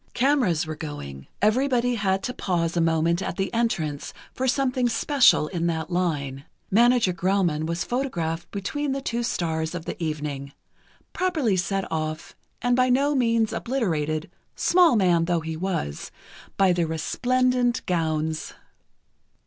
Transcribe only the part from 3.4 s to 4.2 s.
entrance